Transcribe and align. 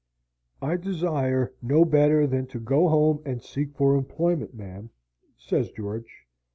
"I 0.63 0.77
desire 0.77 1.53
no 1.61 1.85
better 1.85 2.25
than 2.25 2.47
to 2.47 2.59
go 2.59 2.87
home 2.89 3.21
and 3.23 3.39
seek 3.39 3.75
for 3.75 3.95
employment, 3.95 4.55
ma'am," 4.55 4.89
says 5.37 5.69
George. 5.69 6.25